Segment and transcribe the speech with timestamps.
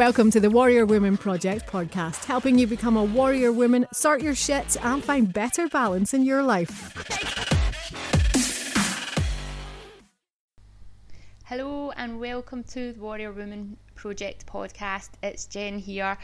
[0.00, 4.34] Welcome to the Warrior Woman Project podcast, helping you become a warrior woman, sort your
[4.34, 6.94] shit, and find better balance in your life.
[11.44, 15.10] Hello and welcome to the Warrior Woman Project podcast.
[15.22, 16.16] It's Jen here.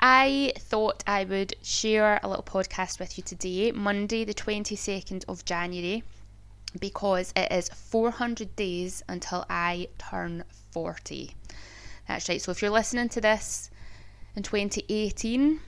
[0.00, 5.44] I thought I would share a little podcast with you today, Monday, the 22nd of
[5.44, 6.02] January,
[6.80, 11.34] because it is 400 days until I turn 40.
[12.08, 12.40] That's right.
[12.40, 13.70] So if you're listening to this
[14.34, 15.60] in 2018,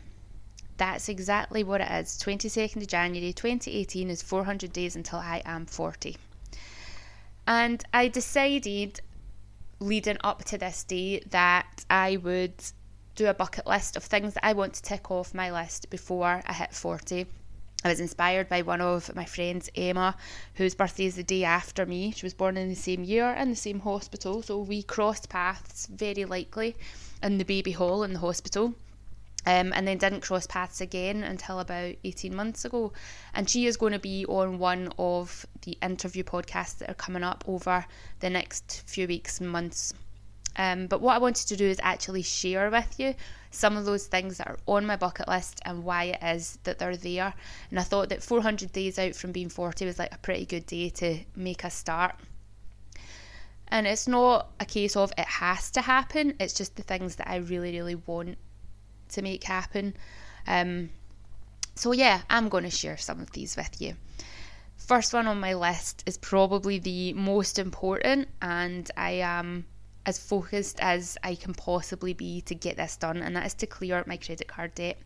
[0.79, 2.19] that's exactly what it is.
[2.19, 6.17] 22nd of January 2018 is 400 days until I am 40.
[7.47, 9.01] And I decided
[9.81, 12.55] leading up to this day that I would
[13.15, 16.43] do a bucket list of things that I want to tick off my list before
[16.47, 17.27] I hit 40.
[17.83, 20.15] I was inspired by one of my friends, Emma,
[20.55, 22.13] whose birthday is the day after me.
[22.13, 25.87] She was born in the same year in the same hospital, so we crossed paths
[25.87, 26.77] very likely
[27.23, 28.75] in the baby hall in the hospital.
[29.47, 32.93] Um, and then didn't cross paths again until about 18 months ago.
[33.33, 37.23] And she is going to be on one of the interview podcasts that are coming
[37.23, 37.87] up over
[38.19, 39.95] the next few weeks and months.
[40.57, 43.15] Um, but what I wanted to do is actually share with you
[43.51, 46.79] some of those things that are on my bucket list and why it is that
[46.79, 47.35] they're there.
[47.71, 50.67] And I thought that 400 days out from being 40 was like a pretty good
[50.67, 52.17] day to make a start.
[53.69, 57.29] And it's not a case of it has to happen, it's just the things that
[57.31, 58.37] I really, really want
[59.11, 59.97] to make happen.
[60.47, 60.91] Um,
[61.77, 63.95] so, yeah, I'm going to share some of these with you.
[64.77, 69.67] First one on my list is probably the most important, and I am
[70.07, 73.67] as focused as I can possibly be to get this done, and that is to
[73.67, 74.99] clear my credit card debt.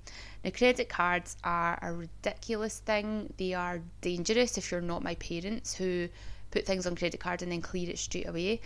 [0.45, 3.33] Now, credit cards are a ridiculous thing.
[3.36, 6.09] They are dangerous if you're not my parents who
[6.51, 8.61] put things on credit card and then clear it straight away.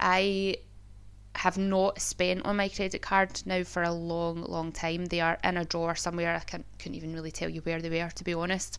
[0.00, 0.56] I
[1.36, 5.06] have not spent on my credit card now for a long, long time.
[5.06, 6.34] They are in a drawer somewhere.
[6.34, 8.78] I can't, couldn't even really tell you where they were, to be honest.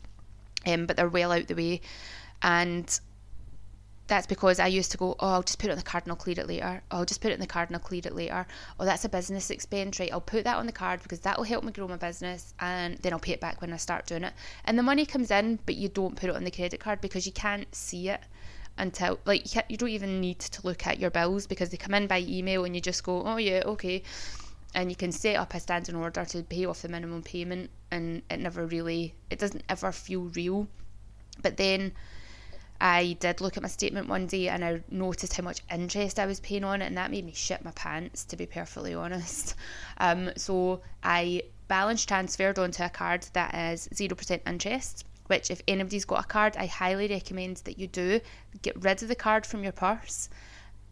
[0.65, 1.81] Um, but they're well out the way.
[2.41, 2.99] And
[4.07, 6.11] that's because I used to go, oh, I'll just put it on the card and
[6.11, 6.81] I'll clear it later.
[6.91, 8.45] Oh, I'll just put it in the card and I'll clear it later.
[8.79, 10.11] Oh, that's a business expense, right?
[10.11, 12.97] I'll put that on the card because that will help me grow my business and
[12.99, 14.33] then I'll pay it back when I start doing it.
[14.65, 17.25] And the money comes in, but you don't put it on the credit card because
[17.25, 18.21] you can't see it
[18.77, 22.07] until, like, you don't even need to look at your bills because they come in
[22.07, 24.03] by email and you just go, oh, yeah, okay.
[24.75, 28.21] And you can set up a standing order to pay off the minimum payment and
[28.29, 30.67] it never really, it doesn't ever feel real.
[31.41, 31.93] But then,
[32.85, 36.27] I did look at my statement one day and I noticed how much interest I
[36.27, 39.55] was paying on it, and that made me shit my pants, to be perfectly honest.
[39.97, 46.05] Um, so I balance transferred onto a card that is 0% interest, which, if anybody's
[46.05, 48.21] got a card, I highly recommend that you do.
[48.61, 50.29] Get rid of the card from your purse,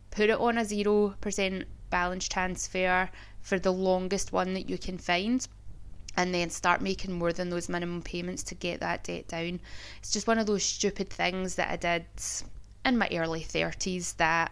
[0.10, 5.48] put it on a 0% balance transfer for the longest one that you can find
[6.16, 9.60] and then start making more than those minimum payments to get that debt down.
[10.00, 12.06] It's just one of those stupid things that I did
[12.86, 14.52] in my early 30s that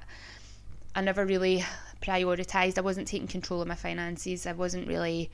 [0.96, 1.64] I never really
[2.02, 2.78] prioritised.
[2.78, 4.48] I wasn't taking control of my finances.
[4.48, 5.30] I wasn't really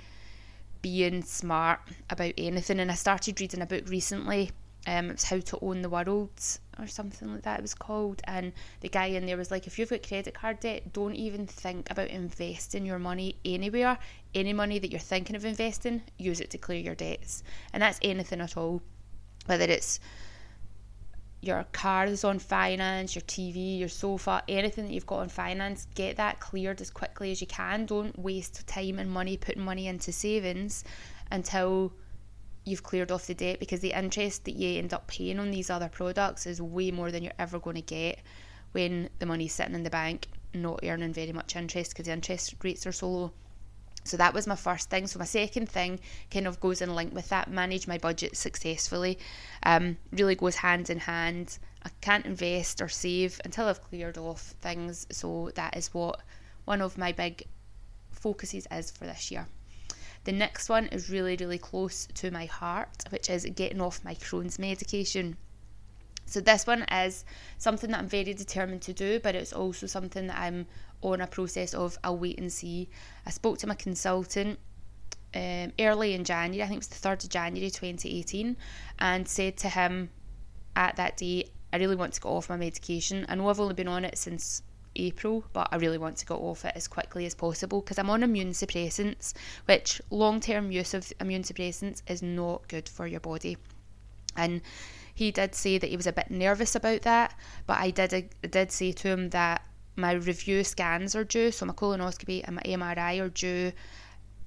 [0.82, 1.80] being smart
[2.10, 2.80] about anything.
[2.80, 4.52] And I started reading a book recently.
[4.88, 6.32] Um, was How to Own the World
[6.80, 8.22] or something like that it was called.
[8.24, 11.46] And the guy in there was like, if you've got credit card debt, don't even
[11.46, 13.98] think about investing your money anywhere.
[14.34, 17.44] Any money that you're thinking of investing, use it to clear your debts.
[17.74, 18.82] And that's anything at all.
[19.46, 20.00] Whether it's
[21.42, 25.88] your car is on finance, your TV, your sofa, anything that you've got on finance,
[25.96, 27.86] get that cleared as quickly as you can.
[27.86, 30.84] Don't waste time and money putting money into savings
[31.32, 31.94] until
[32.68, 35.70] you've cleared off the debt because the interest that you end up paying on these
[35.70, 38.20] other products is way more than you're ever going to get
[38.74, 42.56] when the money's sitting in the bank not earning very much interest because the interest
[42.64, 43.32] rates are so low.
[44.04, 45.06] So that was my first thing.
[45.08, 46.00] So my second thing
[46.32, 47.50] kind of goes in link with that.
[47.50, 49.20] Manage my budget successfully.
[49.64, 51.60] Um, really goes hand in hand.
[51.84, 55.08] I can't invest or save until I've cleared off things.
[55.12, 56.22] So that is what
[56.66, 57.46] one of my big
[58.12, 59.48] focuses is for this year.
[60.28, 64.14] The next one is really, really close to my heart, which is getting off my
[64.14, 65.38] Crohn's medication.
[66.26, 67.24] So, this one is
[67.58, 70.68] something that I'm very determined to do, but it's also something that I'm
[71.02, 72.90] on a process of I'll wait and see.
[73.26, 74.60] I spoke to my consultant
[75.34, 78.58] um, early in January, I think it was the 3rd of January 2018,
[79.00, 80.10] and said to him
[80.76, 83.26] at that day, I really want to get off my medication.
[83.30, 84.62] I know I've only been on it since
[84.98, 88.10] April, but I really want to get off it as quickly as possible because I'm
[88.10, 89.34] on immune suppressants,
[89.66, 93.58] which long term use of immune suppressants is not good for your body.
[94.36, 94.62] And
[95.14, 97.36] he did say that he was a bit nervous about that,
[97.66, 99.64] but I did I did say to him that
[99.96, 103.72] my review scans are due, so my colonoscopy and my MRI are due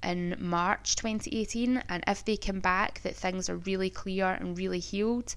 [0.01, 1.83] in March 2018.
[1.89, 5.35] And if they come back that things are really clear and really healed,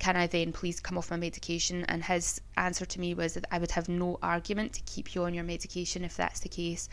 [0.00, 1.84] can I then please come off my medication?
[1.84, 5.24] And his answer to me was that I would have no argument to keep you
[5.24, 6.88] on your medication if that's the case.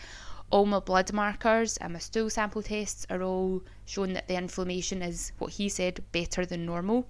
[0.50, 5.02] All my blood markers and my stool sample tests are all showing that the inflammation
[5.02, 7.08] is what he said better than normal.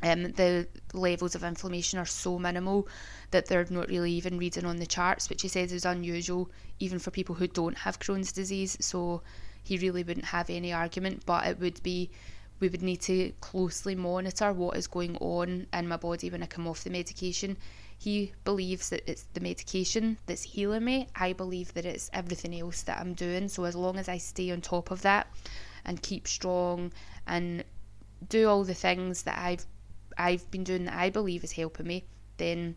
[0.00, 2.86] Um, the levels of inflammation are so minimal
[3.32, 7.00] that they're not really even reading on the charts, which he says is unusual even
[7.00, 8.76] for people who don't have Crohn's disease.
[8.80, 9.22] So
[9.64, 12.10] he really wouldn't have any argument, but it would be
[12.60, 16.46] we would need to closely monitor what is going on in my body when I
[16.46, 17.56] come off the medication.
[17.98, 21.08] He believes that it's the medication that's healing me.
[21.14, 23.48] I believe that it's everything else that I'm doing.
[23.48, 25.28] So as long as I stay on top of that
[25.84, 26.92] and keep strong
[27.26, 27.64] and
[28.28, 29.66] do all the things that I've
[30.18, 32.04] I've been doing that I believe is helping me,
[32.38, 32.76] then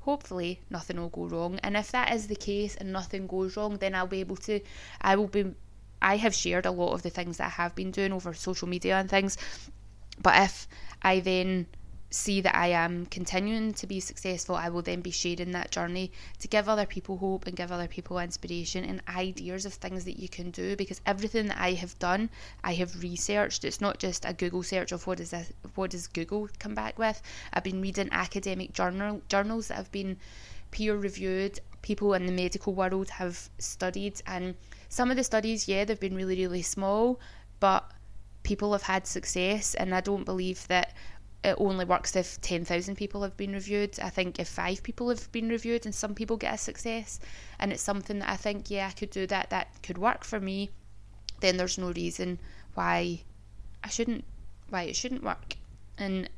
[0.00, 1.58] hopefully nothing will go wrong.
[1.62, 4.60] And if that is the case and nothing goes wrong, then I'll be able to,
[5.00, 5.54] I will be,
[6.02, 8.68] I have shared a lot of the things that I have been doing over social
[8.68, 9.38] media and things.
[10.20, 10.68] But if
[11.02, 11.66] I then
[12.10, 16.12] see that I am continuing to be successful, I will then be sharing that journey
[16.40, 20.18] to give other people hope and give other people inspiration and ideas of things that
[20.18, 20.76] you can do.
[20.76, 22.28] Because everything that I have done,
[22.62, 23.64] I have researched.
[23.64, 26.98] It's not just a Google search of what is this, what does Google come back
[26.98, 27.22] with.
[27.52, 30.18] I've been reading academic journal journals that have been
[30.70, 31.60] peer reviewed.
[31.82, 34.54] People in the medical world have studied, and
[34.88, 37.20] some of the studies, yeah, they've been really really small,
[37.60, 37.90] but
[38.42, 40.94] people have had success and I don't believe that
[41.44, 43.98] it only works if 10,000 people have been reviewed.
[44.00, 47.18] I think if five people have been reviewed and some people get a success,
[47.58, 50.38] and it's something that I think, yeah, I could do that, that could work for
[50.38, 50.70] me,
[51.40, 52.38] then there's no reason
[52.74, 53.22] why
[53.82, 54.24] I shouldn't,
[54.68, 55.56] why it shouldn't work.
[55.98, 56.28] And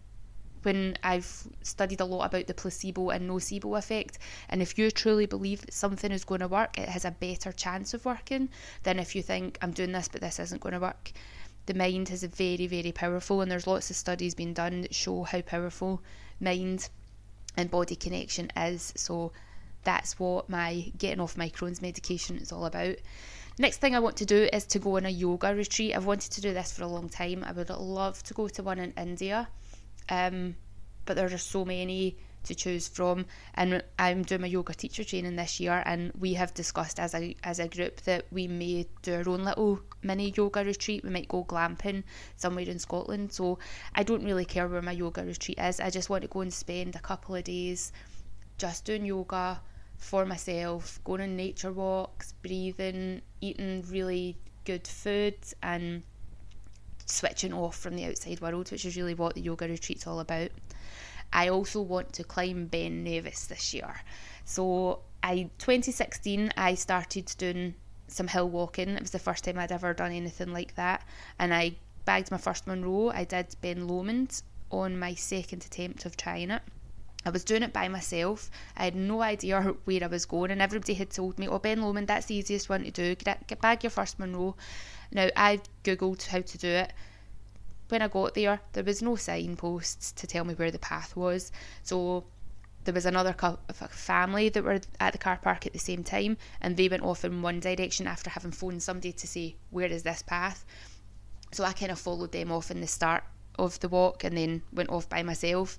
[0.64, 4.18] when I've studied a lot about the placebo and nocebo effect,
[4.48, 7.52] and if you truly believe that something is going to work, it has a better
[7.52, 8.48] chance of working
[8.82, 11.12] than if you think, I'm doing this, but this isn't going to work
[11.66, 15.22] the mind is very, very powerful, and there's lots of studies being done that show
[15.22, 16.02] how powerful
[16.40, 16.88] mind
[17.56, 18.92] and body connection is.
[18.96, 19.32] So
[19.82, 22.96] that's what my getting off my Crohn's medication is all about.
[23.58, 25.94] Next thing I want to do is to go on a yoga retreat.
[25.94, 27.44] I've wanted to do this for a long time.
[27.44, 29.48] I would love to go to one in India,
[30.08, 30.56] um,
[31.04, 33.26] but there are so many to choose from.
[33.54, 37.36] And I'm doing my yoga teacher training this year, and we have discussed as a
[37.42, 41.04] as a group that we may do our own little mini yoga retreat.
[41.04, 42.04] We might go glamping
[42.36, 43.32] somewhere in Scotland.
[43.32, 43.58] So
[43.94, 45.80] I don't really care where my yoga retreat is.
[45.80, 47.92] I just want to go and spend a couple of days
[48.58, 49.60] just doing yoga
[49.96, 56.02] for myself, going on nature walks, breathing, eating really good food, and
[57.06, 60.50] switching off from the outside world, which is really what the yoga retreat's all about.
[61.32, 64.02] I also want to climb Ben Nevis this year.
[64.44, 67.74] So I 2016 I started doing
[68.06, 68.90] some hill walking.
[68.90, 71.02] It was the first time I'd ever done anything like that,
[71.38, 73.08] and I bagged my first Munro.
[73.10, 76.62] I did Ben Lomond on my second attempt of trying it.
[77.26, 78.50] I was doing it by myself.
[78.76, 81.80] I had no idea where I was going, and everybody had told me, "Oh, Ben
[81.80, 83.14] Lomond, that's the easiest one to do.
[83.14, 84.56] Get, get bag your first Munro."
[85.14, 86.92] Now I googled how to do it
[87.88, 91.52] when I got there, there was no signposts to tell me where the path was.
[91.82, 92.24] So
[92.84, 93.34] there was another
[93.90, 97.24] family that were at the car park at the same time, and they went off
[97.24, 100.64] in one direction after having phoned somebody to say, Where is this path?
[101.52, 103.24] So I kind of followed them off in the start
[103.58, 105.78] of the walk and then went off by myself.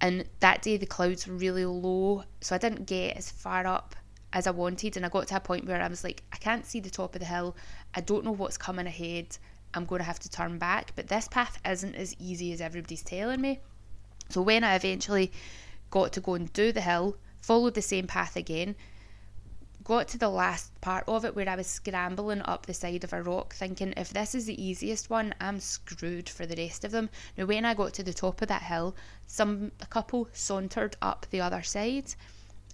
[0.00, 3.94] And that day the clouds were really low, so I didn't get as far up
[4.34, 4.96] as I wanted.
[4.96, 7.14] And I got to a point where I was like, I can't see the top
[7.14, 7.56] of the hill,
[7.94, 9.38] I don't know what's coming ahead.
[9.72, 10.92] I'm going to have to turn back.
[10.94, 13.60] But this path isn't as easy as everybody's telling me.
[14.28, 15.32] So when I eventually
[15.90, 18.74] got to go and do the hill, followed the same path again,
[19.84, 23.12] got to the last part of it where I was scrambling up the side of
[23.12, 26.90] a rock, thinking if this is the easiest one, I'm screwed for the rest of
[26.90, 27.10] them.
[27.36, 31.26] Now, when I got to the top of that hill, some a couple sauntered up
[31.30, 32.14] the other side,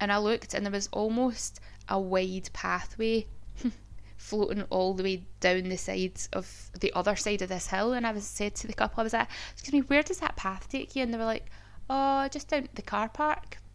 [0.00, 3.26] and I looked, and there was almost a wide pathway
[4.16, 7.92] floating all the way down the sides of the other side of this hill.
[7.92, 10.36] And I was said to the couple, I was like, excuse me, where does that
[10.36, 11.02] path take you?
[11.02, 11.50] And they were like,
[11.90, 13.58] oh, just down the car park.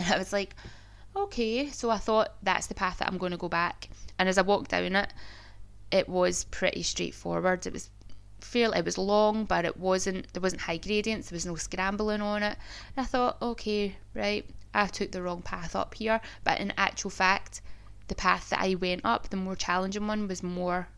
[0.00, 0.54] And I was like,
[1.16, 1.70] okay.
[1.70, 3.88] So I thought that's the path that I'm going to go back.
[4.16, 5.12] And as I walked down it,
[5.90, 7.66] it was pretty straightforward.
[7.66, 7.90] It was
[8.40, 12.20] fair, it was long, but it wasn't, there wasn't high gradients, there was no scrambling
[12.20, 12.56] on it.
[12.96, 16.20] And I thought, okay, right, I took the wrong path up here.
[16.44, 17.60] But in actual fact,
[18.08, 20.88] the path that I went up, the more challenging one, was more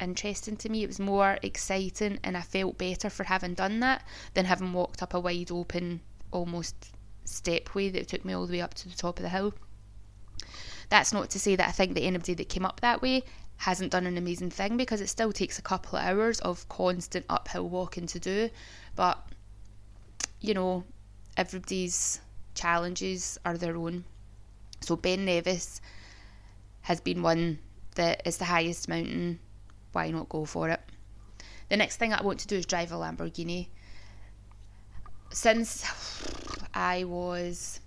[0.00, 0.82] interesting to me.
[0.82, 5.02] It was more exciting, and I felt better for having done that than having walked
[5.02, 6.92] up a wide open, almost
[7.24, 9.54] stepway that took me all the way up to the top of the hill.
[10.88, 13.22] That's not to say that I think that anybody that came up that way
[13.58, 17.26] hasn't done an amazing thing because it still takes a couple of hours of constant
[17.28, 18.50] uphill walking to do.
[18.96, 19.22] But,
[20.40, 20.84] you know,
[21.36, 22.20] everybody's
[22.60, 24.04] challenges are their own.
[24.80, 25.80] So Ben Nevis
[26.82, 27.58] has been one
[27.94, 29.40] that is the highest mountain.
[29.92, 30.80] Why not go for it?
[31.70, 33.68] The next thing I want to do is drive a Lamborghini.
[35.32, 35.84] Since
[36.74, 37.80] I was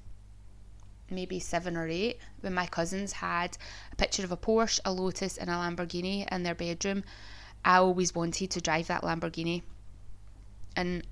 [1.10, 3.58] maybe seven or eight, when my cousins had
[3.92, 7.04] a picture of a Porsche, a Lotus, and a Lamborghini in their bedroom,
[7.64, 9.62] I always wanted to drive that Lamborghini.
[10.76, 11.06] And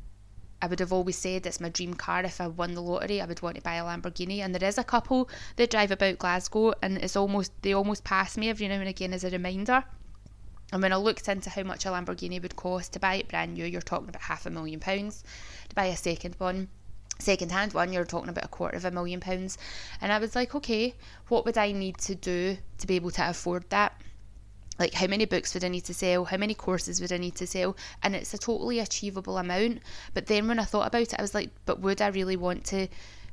[0.61, 2.23] I would have always said it's my dream car.
[2.23, 4.39] If I won the lottery, I would want to buy a Lamborghini.
[4.39, 8.37] And there is a couple that drive about Glasgow, and it's almost they almost pass
[8.37, 9.83] me every now and again as a reminder.
[10.71, 13.55] And when I looked into how much a Lamborghini would cost to buy it brand
[13.55, 15.23] new, you're talking about half a million pounds.
[15.69, 16.69] To buy a second one,
[17.19, 19.57] second hand one, you're talking about a quarter of a million pounds.
[19.99, 20.93] And I was like, okay,
[21.27, 23.99] what would I need to do to be able to afford that?
[24.81, 27.35] Like how many books would I need to sell, how many courses would I need
[27.35, 29.79] to sell, and it's a totally achievable amount.
[30.15, 32.65] But then when I thought about it, I was like, but would I really want
[32.65, 32.88] to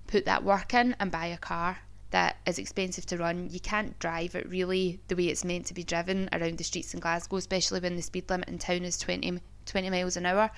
[0.06, 1.78] put that work in and buy a car
[2.10, 3.48] that is expensive to run?
[3.50, 6.92] You can't drive it really the way it's meant to be driven around the streets
[6.92, 10.50] in Glasgow, especially when the speed limit in town is 20, 20 miles an hour.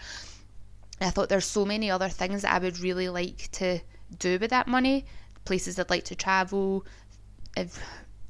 [1.00, 3.78] I thought there's so many other things that I would really like to
[4.18, 5.04] do with that money,
[5.44, 6.84] places I'd like to travel,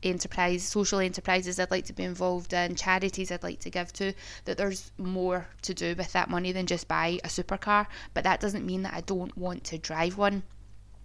[0.02, 4.12] enterprise, social enterprises I'd like to be involved in, charities I'd like to give to,
[4.45, 7.87] that there's more to do with that money than just buy a supercar.
[8.14, 10.42] But that doesn't mean that I don't want to drive one.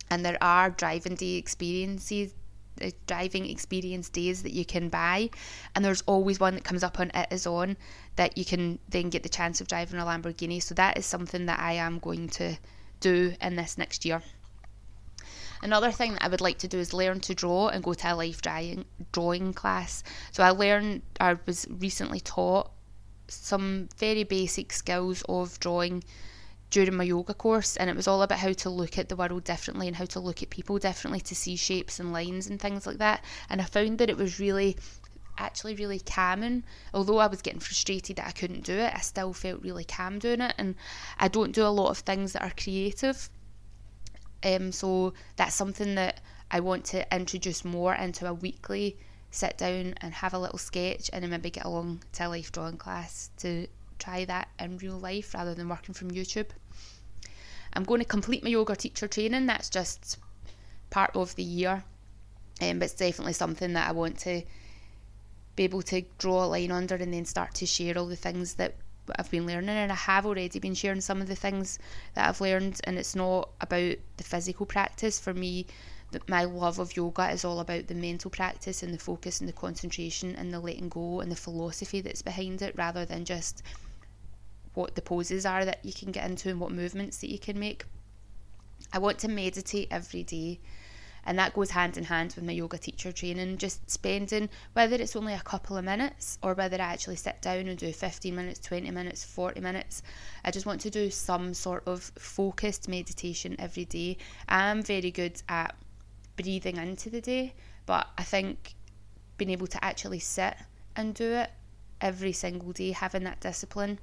[0.09, 2.33] And there are driving day experiences,
[2.81, 5.29] uh, driving experience days that you can buy.
[5.73, 7.75] And there's always one that comes up on Itison
[8.15, 10.61] that you can then get the chance of driving a Lamborghini.
[10.61, 12.57] So that is something that I am going to
[12.99, 14.21] do in this next year.
[15.61, 18.13] Another thing that I would like to do is learn to draw and go to
[18.13, 20.03] a life drawing drawing class.
[20.31, 22.71] So I learned, I was recently taught
[23.27, 26.03] some very basic skills of drawing
[26.69, 29.43] during my yoga course and it was all about how to look at the world
[29.43, 32.85] differently and how to look at people differently to see shapes and lines and things
[32.85, 33.23] like that.
[33.49, 34.77] And I found that it was really
[35.37, 36.63] actually really calming.
[36.93, 40.19] Although I was getting frustrated that I couldn't do it I still felt really calm
[40.19, 40.53] doing it.
[40.57, 40.75] And
[41.17, 43.29] I don't do a lot of things that are creative
[44.45, 46.21] um, so that's something that
[46.51, 48.97] I want to introduce more into a weekly
[49.31, 52.51] sit down and have a little sketch and then maybe get along to a life
[52.51, 53.67] drawing class to
[53.99, 56.47] try that in real life rather than working from YouTube.
[57.73, 60.17] I'm going to complete my yoga teacher training, that's just
[60.89, 61.83] part of the year,
[62.61, 64.43] um, but it's definitely something that I want to
[65.57, 68.53] be able to draw a line under and then start to share all the things
[68.55, 68.75] that
[69.17, 71.79] I've been learning, and I have already been sharing some of the things
[72.13, 72.79] that I've learned.
[72.83, 75.19] And it's not about the physical practice.
[75.19, 75.67] For me,
[76.27, 79.53] my love of yoga is all about the mental practice and the focus and the
[79.53, 83.63] concentration and the letting go and the philosophy that's behind it, rather than just
[84.73, 87.59] what the poses are that you can get into and what movements that you can
[87.59, 87.85] make.
[88.91, 90.59] I want to meditate every day
[91.25, 95.15] and that goes hand in hand with my yoga teacher training just spending whether it's
[95.15, 98.59] only a couple of minutes or whether I actually sit down and do 15 minutes
[98.59, 100.03] 20 minutes 40 minutes
[100.43, 104.17] I just want to do some sort of focused meditation every day.
[104.47, 105.75] I'm very good at
[106.35, 107.53] breathing into the day
[107.85, 108.75] but I think
[109.37, 110.55] being able to actually sit
[110.95, 111.51] and do it
[112.01, 113.99] every single day having that discipline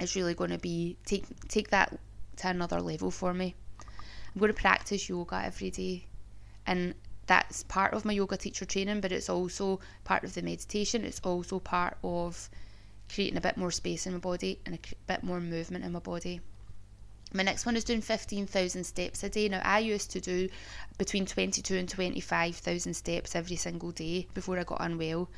[0.00, 1.98] is really going to be take take that
[2.36, 3.54] to another level for me.
[4.34, 6.06] I'm going to practice yoga every day
[6.70, 6.94] and
[7.26, 11.20] that's part of my yoga teacher training but it's also part of the meditation it's
[11.20, 12.48] also part of
[13.12, 15.98] creating a bit more space in my body and a bit more movement in my
[15.98, 16.40] body
[17.32, 19.48] my next one is doing 15,000 steps a day.
[19.48, 20.48] Now, I used to do
[20.98, 25.30] between 22 and 25,000 steps every single day before I got unwell.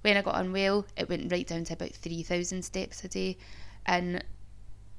[0.00, 3.36] When I got unwell, it went right down to about 3,000 steps a day.
[3.86, 4.24] And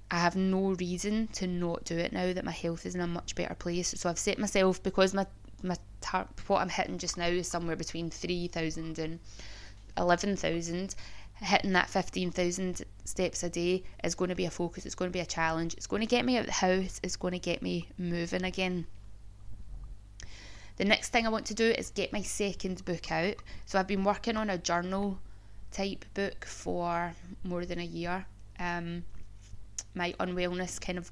[0.10, 3.08] I have no reason to not do it now that my health is in a
[3.08, 3.94] much better place.
[3.98, 5.26] So I've set myself, because my
[5.64, 9.20] my tar- what I'm hitting just now is somewhere between 3,000 and
[9.98, 10.96] 11,000.
[11.40, 15.14] Hitting that 15,000 steps a day is going to be a focus, it's going to
[15.14, 17.40] be a challenge, it's going to get me out of the house, it's going to
[17.40, 18.88] get me moving again.
[20.78, 23.36] The next thing I want to do is get my second book out.
[23.66, 25.20] So I've been working on a journal
[25.72, 28.26] type book for more than a year.
[28.60, 29.04] Um,
[29.94, 31.12] my unwellness kind of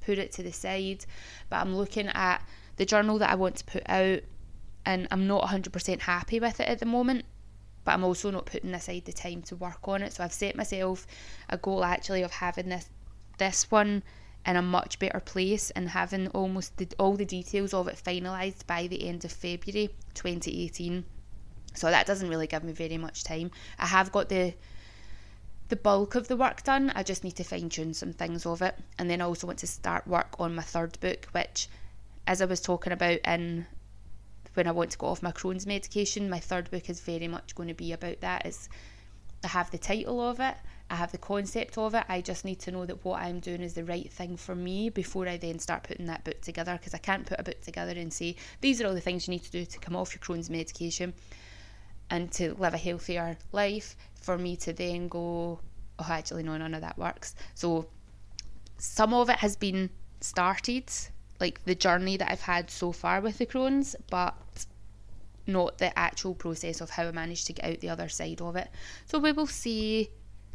[0.00, 1.04] put it to the side,
[1.48, 2.42] but I'm looking at
[2.76, 4.20] the journal that I want to put out,
[4.84, 7.24] and I'm not 100% happy with it at the moment.
[7.84, 10.12] But I'm also not putting aside the time to work on it.
[10.12, 11.06] So I've set myself
[11.48, 12.88] a goal actually of having this
[13.38, 14.04] this one
[14.46, 18.66] in a much better place and having almost the, all the details of it finalised
[18.66, 21.04] by the end of February 2018.
[21.74, 23.50] So that doesn't really give me very much time.
[23.78, 24.54] I have got the
[25.68, 26.92] the bulk of the work done.
[26.94, 28.76] I just need to fine tune some things of it.
[28.98, 31.66] And then I also want to start work on my third book, which,
[32.26, 33.66] as I was talking about in
[34.54, 37.54] when I want to go off my Crohn's medication, my third book is very much
[37.54, 38.44] going to be about that.
[38.44, 38.68] It's
[39.44, 40.54] I have the title of it,
[40.88, 42.04] I have the concept of it.
[42.08, 44.90] I just need to know that what I'm doing is the right thing for me
[44.90, 47.92] before I then start putting that book together because I can't put a book together
[47.92, 50.20] and say these are all the things you need to do to come off your
[50.20, 51.14] Crohn's medication
[52.10, 55.60] and to live a healthier life for me to then go,
[55.98, 57.34] oh, actually, no, none of that works.
[57.54, 57.86] So
[58.76, 59.88] some of it has been
[60.20, 60.90] started,
[61.42, 64.34] like the journey that I've had so far with the Crohn's, but
[65.46, 68.56] not the actual process of how I managed to get out the other side of
[68.56, 68.68] it.
[69.06, 70.08] So we will see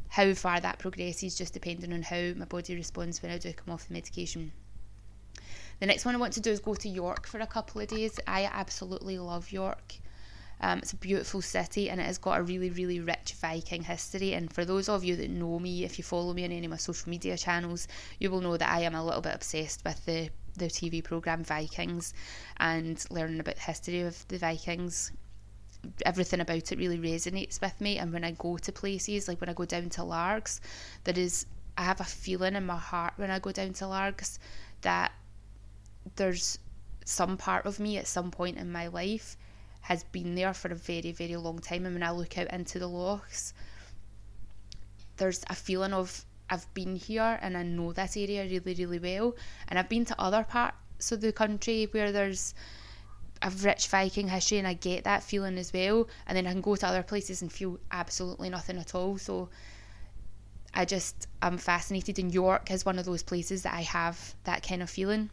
[0.08, 3.74] how far that progresses, just depending on how my body responds when I do come
[3.74, 4.54] off the medication.
[5.80, 7.88] The next one I want to do is go to York for a couple of
[7.88, 8.20] days.
[8.26, 9.96] I absolutely love York.
[10.60, 14.34] Um, it's a beautiful city and it has got a really, really rich Viking history.
[14.34, 16.72] And for those of you that know me, if you follow me on any of
[16.72, 17.88] my social media channels,
[18.20, 21.44] you will know that I am a little bit obsessed with the, the TV programme
[21.44, 22.14] Vikings
[22.58, 25.12] and learning about the history of the Vikings.
[26.06, 28.00] Everything about it really resonates with me.
[28.00, 30.60] And when I go to places, like when I go down to Largs,
[31.04, 31.46] there is,
[31.78, 34.40] I have a feeling in my heart when I go down to Largs
[34.82, 35.12] that
[36.16, 36.58] there's
[37.06, 39.38] some part of me at some point in my life
[39.82, 41.86] has been there for a very, very long time.
[41.86, 43.54] And when I look out into the lochs,
[45.18, 49.36] there's a feeling of I've been here and I know this area really, really well.
[49.68, 52.54] And I've been to other parts of the country where there's
[53.42, 56.08] a rich Viking history and I get that feeling as well.
[56.26, 59.18] And then I can go to other places and feel absolutely nothing at all.
[59.18, 59.50] So
[60.74, 64.66] I just I'm fascinated and York is one of those places that I have that
[64.66, 65.30] kind of feeling.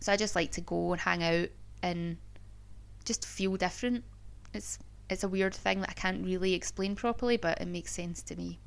[0.00, 1.48] So I just like to go and hang out
[1.82, 2.16] and
[3.08, 4.04] just feel different.
[4.54, 4.78] It's
[5.10, 8.36] it's a weird thing that I can't really explain properly, but it makes sense to
[8.36, 8.58] me.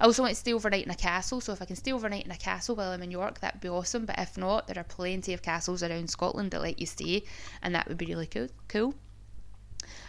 [0.00, 2.24] I also want to stay overnight in a castle, so if I can stay overnight
[2.24, 4.04] in a castle while I'm in York, that'd be awesome.
[4.04, 7.22] But if not, there are plenty of castles around Scotland that let you stay,
[7.62, 8.48] and that would be really cool.
[8.66, 8.94] Cool.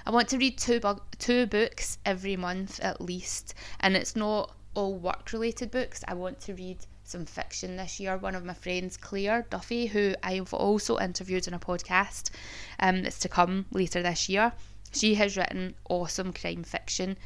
[0.07, 4.55] I want to read two bu- two books every month at least, and it's not
[4.73, 6.03] all work related books.
[6.07, 8.17] I want to read some fiction this year.
[8.17, 12.31] One of my friends, Claire Duffy, who I've also interviewed on a podcast
[12.79, 14.53] um, that's to come later this year,
[14.91, 17.17] she has written awesome crime fiction.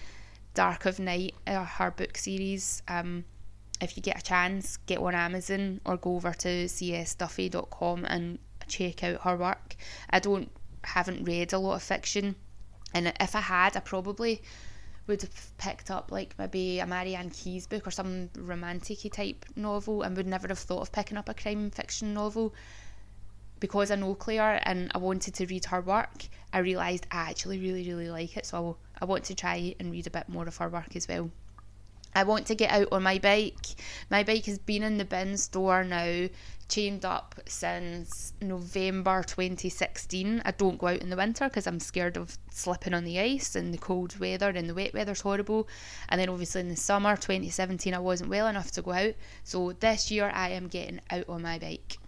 [0.53, 2.81] Dark of Night, uh, her book series.
[2.87, 3.25] Um,
[3.81, 9.03] if you get a chance, get on Amazon or go over to csduffy.com and check
[9.03, 9.75] out her work.
[10.09, 10.51] I don't
[10.83, 12.35] haven't read a lot of fiction,
[12.93, 14.41] and if I had, I probably
[15.09, 20.03] would have picked up like maybe a Marian Keyes book or some romantic type novel
[20.03, 22.53] and would never have thought of picking up a crime fiction novel
[23.59, 27.59] because I know Claire and I wanted to read her work, I realised I actually
[27.59, 28.45] really, really like it.
[28.45, 31.29] So I want to try and read a bit more of her work as well.
[32.15, 33.67] I want to get out on my bike.
[34.09, 36.27] My bike has been in the bin store now,
[36.67, 40.41] chained up since November 2016.
[40.43, 43.55] I don't go out in the winter because I'm scared of slipping on the ice
[43.55, 45.67] and the cold weather and the wet weather's horrible.
[46.09, 49.13] And then obviously in the summer 2017 I wasn't well enough to go out.
[49.43, 51.98] So this year I am getting out on my bike.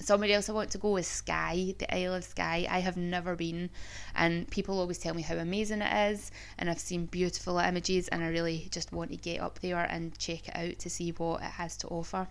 [0.00, 2.66] Somewhere else I want to go is Skye, the Isle of Skye.
[2.68, 3.70] I have never been,
[4.14, 8.22] and people always tell me how amazing it is, and I've seen beautiful images, and
[8.22, 11.40] I really just want to get up there and check it out to see what
[11.40, 12.28] it has to offer.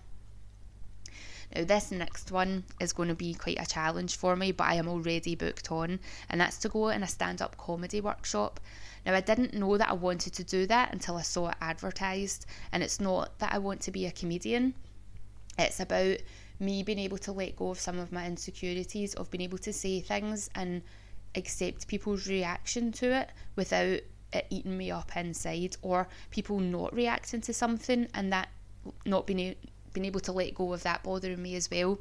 [1.55, 4.75] Now, this next one is going to be quite a challenge for me, but I
[4.75, 5.99] am already booked on,
[6.29, 8.59] and that's to go in a stand up comedy workshop.
[9.05, 12.45] Now, I didn't know that I wanted to do that until I saw it advertised,
[12.71, 14.75] and it's not that I want to be a comedian,
[15.57, 16.17] it's about
[16.59, 19.73] me being able to let go of some of my insecurities, of being able to
[19.73, 20.81] say things and
[21.35, 23.99] accept people's reaction to it without
[24.33, 28.49] it eating me up inside, or people not reacting to something and that
[29.05, 29.57] not being, a-
[29.93, 31.99] being able to let go of that bothering me as well.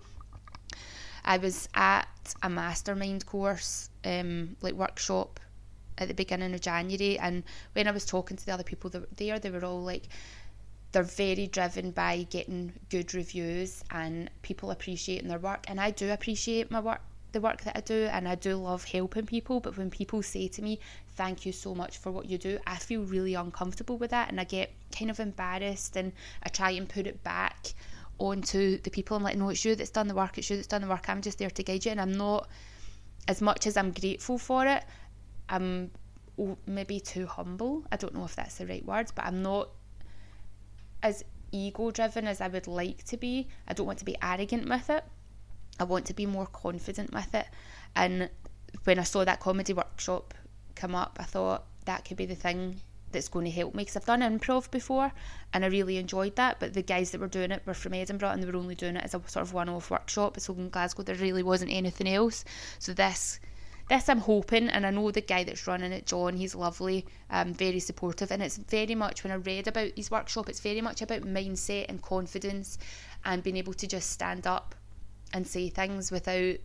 [1.25, 5.41] I was at a mastermind course, um, like workshop
[5.97, 9.01] at the beginning of January, and when I was talking to the other people that
[9.01, 10.09] were there, they were all like,
[10.95, 16.13] they're very driven by getting good reviews and people appreciating their work and I do
[16.13, 17.01] appreciate my work
[17.33, 20.47] the work that I do and I do love helping people but when people say
[20.47, 20.79] to me
[21.17, 24.41] thank you so much for what you do I feel really uncomfortable with that and
[24.41, 26.13] I get kind of embarrassed and
[26.45, 27.75] I try and put it back
[28.21, 29.17] onto the people.
[29.17, 31.09] I'm like no it's you that's done the work it's you that's done the work
[31.09, 32.49] I'm just there to guide you and I'm not
[33.27, 34.85] as much as I'm grateful for it
[35.49, 35.91] I'm
[36.67, 37.85] maybe too humble.
[37.91, 39.71] I don't know if that's the right words but I'm not
[41.05, 43.47] as ego driven as I would like to be.
[43.69, 45.05] I don't want to be arrogant with it.
[45.79, 47.47] I want to be more confident with it.
[47.95, 48.31] And
[48.85, 50.35] when I saw that comedy workshop
[50.75, 52.81] come up, I thought that could be the thing
[53.13, 55.13] that's going to help me because I've done improv before
[55.53, 56.59] and I really enjoyed that.
[56.59, 58.97] But the guys that were doing it were from Edinburgh and they were only doing
[58.97, 60.41] it as a sort of one off workshop.
[60.41, 62.45] So in Glasgow, there really wasn't anything else.
[62.79, 63.39] So this.
[63.89, 67.53] This I'm hoping, and I know the guy that's running it, John, he's lovely, um,
[67.53, 71.03] very supportive, and it's very much when I read about his workshop, it's very much
[71.03, 72.79] about mindset and confidence,
[73.27, 74.75] and being able to just stand up
[75.35, 76.57] and say things without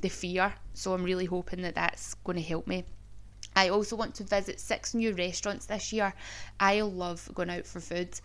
[0.00, 0.52] the fear.
[0.74, 2.84] So I'm really hoping that that's going to help me.
[3.54, 6.12] I also want to visit six new restaurants this year.
[6.58, 8.20] I love going out for food,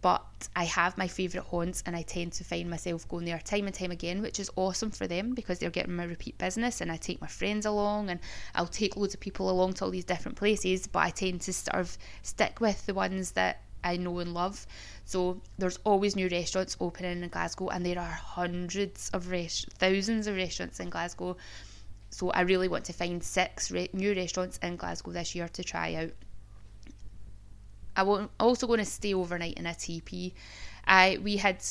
[0.00, 3.66] but I have my favourite haunts and I tend to find myself going there time
[3.66, 6.92] and time again, which is awesome for them because they're getting my repeat business and
[6.92, 8.20] I take my friends along and
[8.54, 11.52] I'll take loads of people along to all these different places, but I tend to
[11.52, 14.66] sort of stick with the ones that I know and love.
[15.04, 20.26] So there's always new restaurants opening in Glasgow, and there are hundreds of rest- thousands
[20.26, 21.36] of restaurants in Glasgow.
[22.10, 25.64] So I really want to find six re- new restaurants in Glasgow this year to
[25.64, 26.12] try out.
[27.98, 30.32] I'm also going to stay overnight in a tipi.
[30.86, 31.62] I we had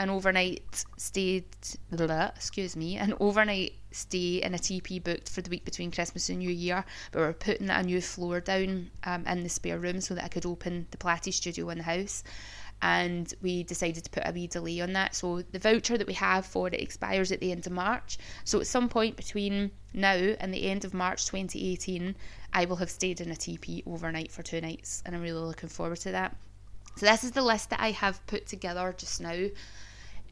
[0.00, 1.44] an overnight stayed
[1.92, 6.38] excuse me an overnight stay in a tipi booked for the week between Christmas and
[6.38, 10.14] New Year but we're putting a new floor down um, in the spare room so
[10.14, 12.24] that I could open the Pilates studio in the house
[12.82, 16.14] and we decided to put a wee delay on that so the voucher that we
[16.14, 20.14] have for it expires at the end of March so at some point between now
[20.14, 22.14] and the end of March 2018
[22.52, 25.68] I will have stayed in a tipi overnight for two nights and I'm really looking
[25.68, 26.36] forward to that
[26.96, 29.48] so this is the list that I have put together just now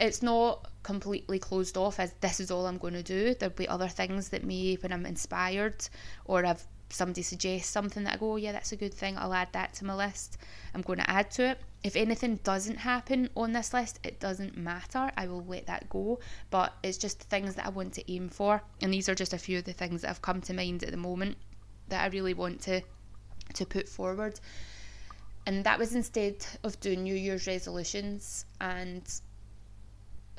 [0.01, 3.35] it's not completely closed off as this is all I'm going to do.
[3.35, 5.89] There'll be other things that may, when I'm inspired
[6.25, 9.35] or I've somebody suggests something that I go, oh, yeah, that's a good thing, I'll
[9.35, 10.39] add that to my list.
[10.75, 11.61] I'm going to add to it.
[11.85, 15.11] If anything doesn't happen on this list, it doesn't matter.
[15.17, 16.19] I will let that go.
[16.51, 18.63] But it's just things that I want to aim for.
[18.83, 20.91] And these are just a few of the things that have come to mind at
[20.91, 21.37] the moment
[21.89, 22.83] that I really want to
[23.55, 24.39] to put forward.
[25.47, 29.03] And that was instead of doing New Year's resolutions and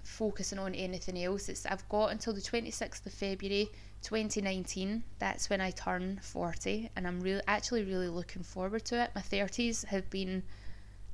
[0.04, 1.49] focusing on anything else.
[1.49, 3.69] It's I've got until the 26th of February
[4.04, 5.04] 2019.
[5.17, 9.12] That's when I turn 40 and I'm really actually really looking forward to it.
[9.15, 10.43] My 30s have been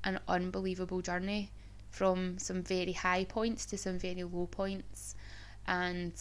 [0.06, 1.52] an unbelievable journey
[1.90, 5.16] from some very high points to some very low points
[5.68, 6.14] and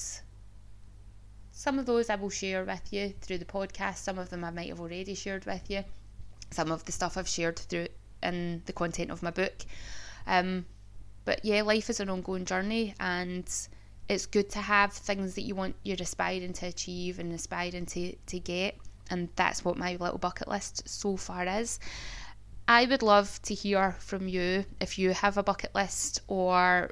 [1.53, 3.99] some of those I will share with you through the podcast.
[3.99, 5.85] Some of them I might have already shared with you.
[6.51, 7.87] Some of the stuff I've shared through
[8.23, 9.55] in the content of my book.
[10.27, 10.67] Um,
[11.25, 13.49] but yeah, life is an ongoing journey and
[14.09, 18.15] it's good to have things that you want you're aspiring to achieve and aspiring to,
[18.27, 18.77] to get
[19.11, 21.79] and that's what my little bucket list so far is.
[22.67, 26.91] I would love to hear from you if you have a bucket list or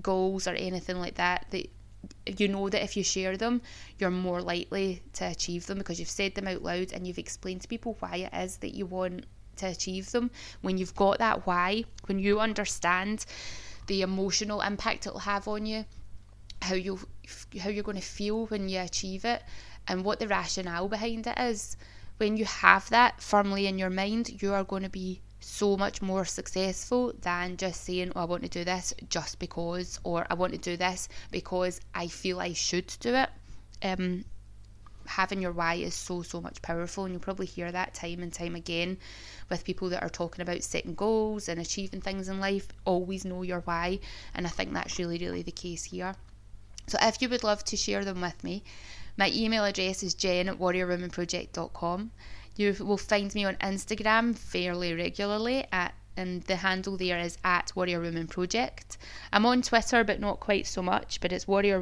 [0.00, 1.68] goals or anything like that that
[2.38, 3.60] you know that if you share them,
[3.98, 7.60] you're more likely to achieve them because you've said them out loud and you've explained
[7.60, 10.30] to people why it is that you want to achieve them.
[10.62, 13.26] When you've got that why, when you understand
[13.86, 15.84] the emotional impact it'll have on you,
[16.62, 16.98] how you
[17.60, 19.42] how you're going to feel when you achieve it,
[19.88, 21.76] and what the rationale behind it is.
[22.18, 26.00] When you have that firmly in your mind, you are going to be so much
[26.00, 30.34] more successful than just saying, oh, I want to do this just because, or I
[30.34, 33.30] want to do this because I feel I should do it.
[33.82, 34.24] Um,
[35.06, 38.32] having your why is so so much powerful and you'll probably hear that time and
[38.32, 38.96] time again
[39.50, 43.42] with people that are talking about setting goals and achieving things in life always know
[43.42, 43.98] your why
[44.34, 46.14] and i think that's really really the case here
[46.86, 48.62] so if you would love to share them with me
[49.16, 52.10] my email address is jen at warriorwomenproject.com
[52.56, 57.72] you will find me on instagram fairly regularly at and the handle there is at
[57.74, 58.98] warrior project
[59.32, 61.80] i'm on twitter but not quite so much but it's warrior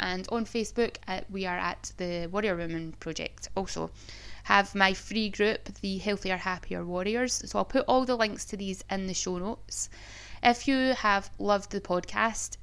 [0.00, 3.48] and on Facebook uh, we are at the Warrior Women Project.
[3.56, 3.90] Also,
[4.44, 7.42] have my free group, the Healthier Happier Warriors.
[7.44, 9.90] So I'll put all the links to these in the show notes.
[10.42, 12.56] If you have loved the podcast,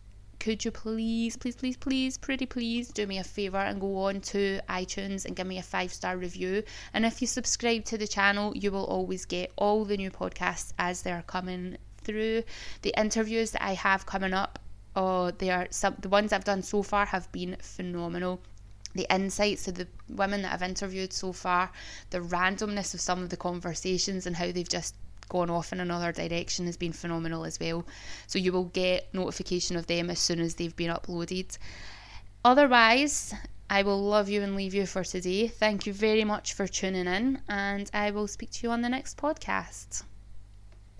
[0.45, 4.21] could you please, please, please, please, pretty please do me a favour and go on
[4.21, 6.62] to iTunes and give me a five star review?
[6.93, 10.71] And if you subscribe to the channel, you will always get all the new podcasts
[10.77, 12.43] as they're coming through.
[12.84, 14.60] The interviews that I have coming up
[14.95, 18.39] oh, they are some the ones I've done so far have been phenomenal.
[18.93, 21.71] The insights of the women that I've interviewed so far,
[22.12, 24.93] the randomness of some of the conversations and how they've just
[25.29, 27.85] gone off in another direction has been phenomenal as well.
[28.27, 31.57] So you will get notification of them as soon as they've been uploaded.
[32.43, 33.33] Otherwise,
[33.69, 35.47] I will love you and leave you for today.
[35.47, 38.89] Thank you very much for tuning in, and I will speak to you on the
[38.89, 40.03] next podcast.